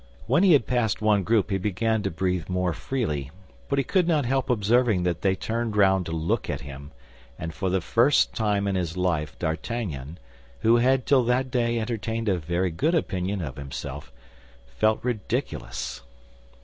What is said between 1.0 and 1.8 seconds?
group he